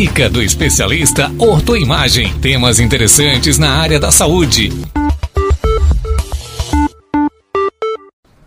[0.00, 2.32] Dica do especialista Ortoimagem.
[2.40, 4.70] Temas interessantes na área da saúde.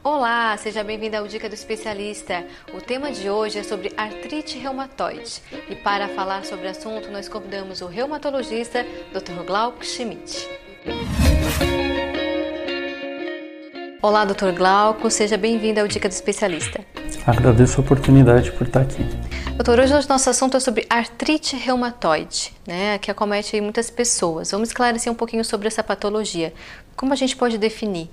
[0.00, 2.44] Olá, seja bem-vindo ao Dica do Especialista.
[2.72, 5.42] O tema de hoje é sobre artrite reumatoide.
[5.68, 9.44] E para falar sobre o assunto, nós convidamos o reumatologista Dr.
[9.44, 10.48] Glauco Schmidt.
[14.00, 14.52] Olá, Dr.
[14.56, 16.80] Glauco, seja bem-vindo ao Dica do Especialista.
[17.26, 19.04] Agradeço a oportunidade por estar aqui.
[19.62, 24.50] Doutor, hoje nosso assunto é sobre artrite reumatoide, né, que acomete muitas pessoas.
[24.52, 26.54] Vamos esclarecer um pouquinho sobre essa patologia.
[26.96, 28.08] Como a gente pode definir?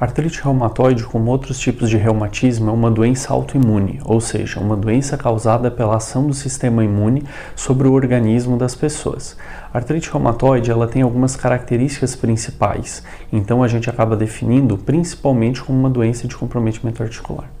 [0.00, 5.16] Artrite reumatoide, como outros tipos de reumatismo, é uma doença autoimune, ou seja, uma doença
[5.16, 7.24] causada pela ação do sistema imune
[7.56, 9.36] sobre o organismo das pessoas.
[9.74, 13.02] Artrite reumatoide ela tem algumas características principais,
[13.32, 17.57] então a gente acaba definindo principalmente como uma doença de comprometimento articular.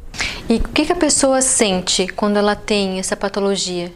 [0.50, 3.92] E o que, que a pessoa sente quando ela tem essa patologia?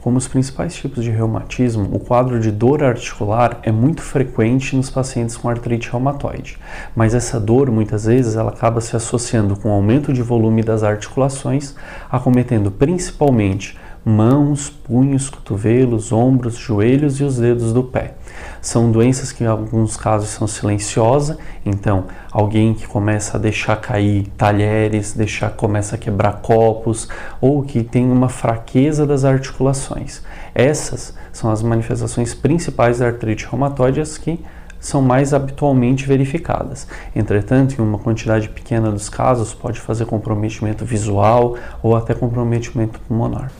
[0.00, 4.88] Como os principais tipos de reumatismo, o quadro de dor articular é muito frequente nos
[4.88, 6.58] pacientes com artrite reumatoide,
[6.96, 11.74] mas essa dor muitas vezes ela acaba se associando com aumento de volume das articulações,
[12.10, 18.14] acometendo principalmente mãos, punhos, cotovelos, ombros, joelhos e os dedos do pé.
[18.60, 24.26] São doenças que em alguns casos são silenciosas, então alguém que começa a deixar cair
[24.36, 27.08] talheres, deixar começa a quebrar copos
[27.40, 30.22] ou que tem uma fraqueza das articulações.
[30.54, 34.40] Essas são as manifestações principais da artrite reumatoide que
[34.80, 36.86] são mais habitualmente verificadas.
[37.14, 43.52] Entretanto, em uma quantidade pequena dos casos, pode fazer comprometimento visual ou até comprometimento pulmonar.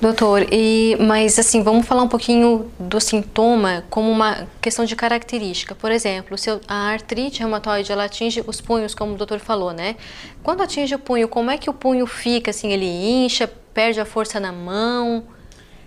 [0.00, 5.74] Doutor, e mas assim, vamos falar um pouquinho do sintoma como uma questão de característica.
[5.74, 9.96] Por exemplo, se a artrite reumatoide ela atinge os punhos, como o doutor falou, né?
[10.42, 12.50] Quando atinge o punho, como é que o punho fica?
[12.50, 15.24] Assim, ele incha, perde a força na mão?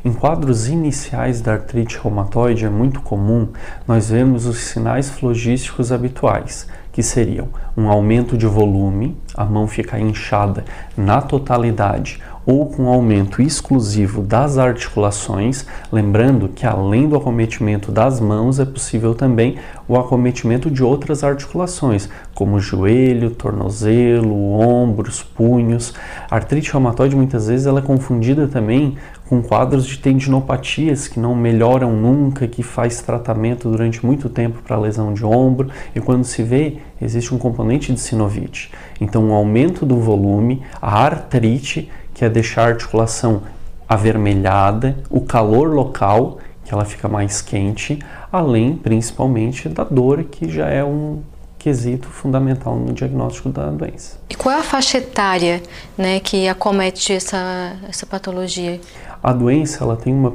[0.04, 3.50] Em quadros iniciais da artrite reumatoide é muito comum
[3.88, 10.00] nós vemos os sinais flogísticos habituais, que seriam um aumento de volume, a mão fica
[10.00, 10.64] inchada
[10.96, 18.58] na totalidade ou com aumento exclusivo das articulações, lembrando que além do acometimento das mãos
[18.58, 25.94] é possível também o acometimento de outras articulações, como joelho, tornozelo, ombros, punhos.
[26.32, 28.96] A artrite reumatoide muitas vezes ela é confundida também
[29.28, 34.80] com quadros de tendinopatias que não melhoram nunca, que faz tratamento durante muito tempo para
[34.80, 38.72] lesão de ombro e quando se vê existe um componente de sinovite.
[39.02, 43.44] Então, um aumento do volume, a artrite que é deixar a articulação
[43.88, 48.00] avermelhada, o calor local, que ela fica mais quente,
[48.32, 51.22] além principalmente da dor, que já é um
[51.60, 54.18] quesito fundamental no diagnóstico da doença.
[54.32, 55.62] E qual é a faixa etária
[55.96, 58.82] né, que acomete essa, essa patologia?
[59.22, 60.34] A doença ela tem uma,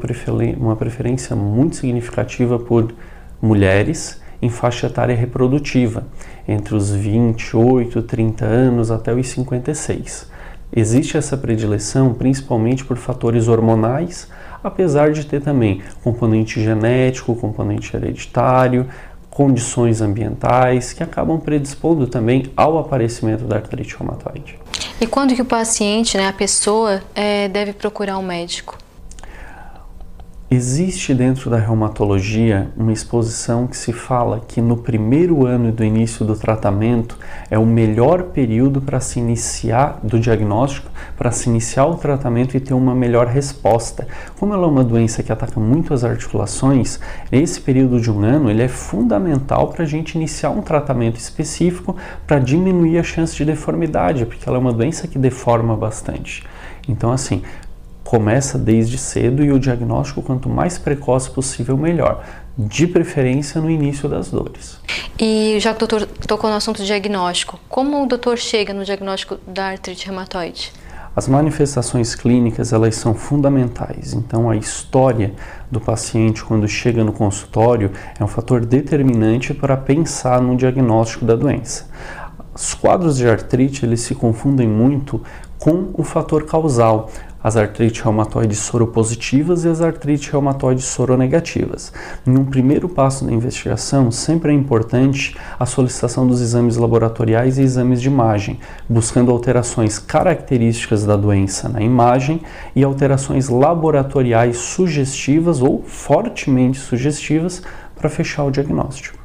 [0.56, 2.94] uma preferência muito significativa por
[3.40, 6.06] mulheres em faixa etária reprodutiva,
[6.46, 10.30] entre os 28, 30 anos até os 56.
[10.74, 14.28] Existe essa predileção principalmente por fatores hormonais,
[14.64, 18.88] apesar de ter também componente genético, componente hereditário,
[19.28, 24.58] condições ambientais que acabam predispondo também ao aparecimento da artrite reumatoide.
[25.00, 28.78] E quando que o paciente, né, a pessoa, é, deve procurar um médico?
[30.54, 36.26] Existe dentro da reumatologia uma exposição que se fala que no primeiro ano do início
[36.26, 37.16] do tratamento
[37.50, 42.60] é o melhor período para se iniciar do diagnóstico, para se iniciar o tratamento e
[42.60, 44.06] ter uma melhor resposta.
[44.38, 47.00] Como ela é uma doença que ataca muito as articulações,
[47.32, 51.96] esse período de um ano ele é fundamental para a gente iniciar um tratamento específico
[52.26, 56.44] para diminuir a chance de deformidade, porque ela é uma doença que deforma bastante.
[56.86, 57.42] Então, assim,
[58.04, 62.24] começa desde cedo e o diagnóstico, quanto mais precoce possível, melhor.
[62.56, 64.78] De preferência no início das dores.
[65.18, 69.38] E já que o doutor tocou no assunto diagnóstico, como o doutor chega no diagnóstico
[69.46, 70.72] da artrite reumatoide?
[71.14, 75.34] As manifestações clínicas elas são fundamentais, então a história
[75.70, 81.36] do paciente quando chega no consultório é um fator determinante para pensar no diagnóstico da
[81.36, 81.86] doença.
[82.54, 85.22] Os quadros de artrite eles se confundem muito
[85.58, 87.10] com o fator causal
[87.42, 91.92] as artrites reumatoides soropositivas e as artrites reumatoides soronegativas.
[92.26, 97.62] Em um primeiro passo da investigação, sempre é importante a solicitação dos exames laboratoriais e
[97.62, 102.40] exames de imagem, buscando alterações características da doença na imagem
[102.76, 107.62] e alterações laboratoriais sugestivas ou fortemente sugestivas
[107.96, 109.18] para fechar o diagnóstico.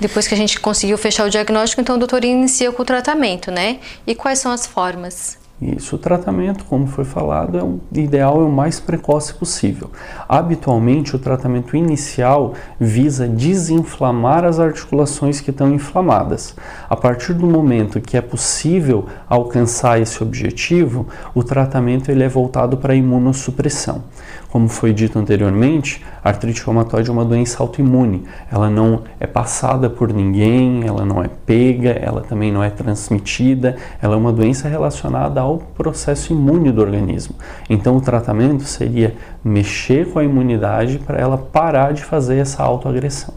[0.00, 3.50] Depois que a gente conseguiu fechar o diagnóstico, então o doutor inicia com o tratamento,
[3.50, 3.78] né?
[4.06, 5.41] E quais são as formas?
[5.62, 9.92] Isso, o tratamento, como foi falado, é o ideal é o mais precoce possível.
[10.28, 16.56] Habitualmente, o tratamento inicial visa desinflamar as articulações que estão inflamadas.
[16.90, 22.76] A partir do momento que é possível alcançar esse objetivo, o tratamento ele é voltado
[22.76, 24.02] para a imunossupressão.
[24.52, 28.24] Como foi dito anteriormente, a artrite reumatoide é uma doença autoimune.
[28.50, 33.78] Ela não é passada por ninguém, ela não é pega, ela também não é transmitida,
[34.02, 37.34] ela é uma doença relacionada ao processo imune do organismo.
[37.70, 43.32] Então, o tratamento seria mexer com a imunidade para ela parar de fazer essa autoagressão.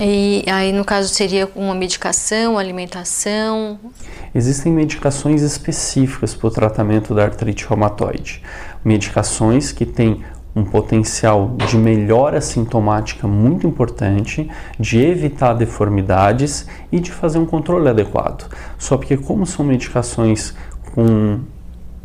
[0.00, 3.78] E aí, no caso, seria uma medicação, alimentação?
[4.34, 8.42] Existem medicações específicas para o tratamento da artrite reumatoide.
[8.84, 10.24] Medicações que têm
[10.54, 14.48] um potencial de melhora sintomática muito importante,
[14.78, 18.48] de evitar deformidades e de fazer um controle adequado.
[18.78, 20.54] Só porque, como são medicações
[20.94, 21.40] com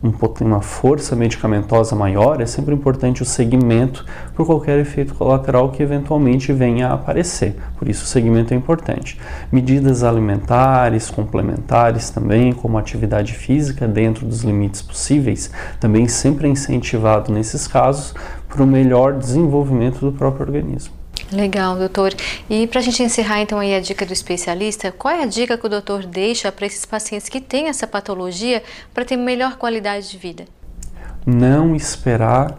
[0.04, 0.14] um,
[0.46, 6.54] uma força medicamentosa maior, é sempre importante o segmento por qualquer efeito colateral que eventualmente
[6.54, 7.56] venha a aparecer.
[7.78, 9.20] Por isso, o segmento é importante.
[9.52, 17.32] Medidas alimentares, complementares também, como atividade física dentro dos limites possíveis, também sempre é incentivado
[17.32, 18.14] nesses casos
[18.48, 20.99] para o melhor desenvolvimento do próprio organismo.
[21.32, 22.14] Legal, doutor.
[22.50, 25.58] E para a gente encerrar então aí a dica do especialista, qual é a dica
[25.58, 30.10] que o doutor deixa para esses pacientes que têm essa patologia para ter melhor qualidade
[30.10, 30.46] de vida?
[31.26, 32.58] Não esperar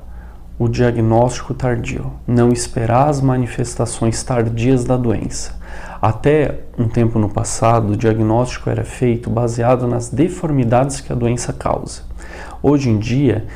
[0.57, 5.59] o diagnóstico tardio, não esperar as manifestações tardias da doença.
[6.01, 11.53] Até um tempo no passado, o diagnóstico era feito baseado nas deformidades que a doença
[11.53, 12.03] causa.
[12.63, 13.47] Hoje em dia,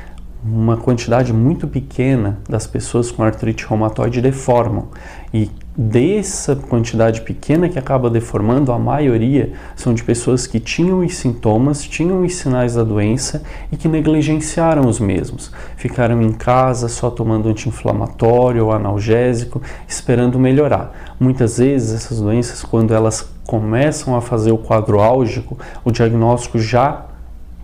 [0.44, 4.88] uma quantidade muito pequena das pessoas com artrite reumatoide deformam.
[5.32, 11.16] E dessa quantidade pequena que acaba deformando, a maioria são de pessoas que tinham os
[11.16, 13.42] sintomas, tinham os sinais da doença
[13.72, 15.50] e que negligenciaram os mesmos.
[15.76, 21.14] Ficaram em casa só tomando anti-inflamatório ou analgésico, esperando melhorar.
[21.18, 27.06] Muitas vezes essas doenças, quando elas começam a fazer o quadro álgico, o diagnóstico já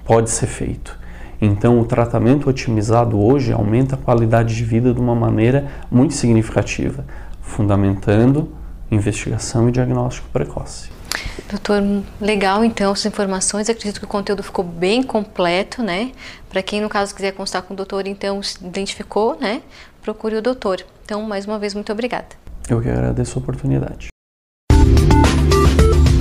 [0.05, 0.99] pode ser feito.
[1.41, 7.05] Então, o tratamento otimizado hoje aumenta a qualidade de vida de uma maneira muito significativa,
[7.41, 8.53] fundamentando
[8.91, 10.91] investigação e diagnóstico precoce.
[11.49, 11.83] Doutor,
[12.21, 13.69] legal então essas informações.
[13.69, 16.13] Acredito que o conteúdo ficou bem completo, né?
[16.49, 19.63] Para quem no caso quiser constar com o doutor, então se identificou, né?
[20.03, 20.85] Procure o doutor.
[21.05, 22.29] Então, mais uma vez, muito obrigada.
[22.69, 24.09] Eu que agradeço a oportunidade.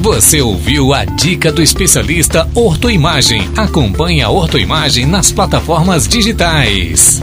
[0.01, 3.41] Você ouviu a dica do especialista Ortoimagem.
[3.57, 7.21] Acompanhe a Ortoimagem nas plataformas digitais.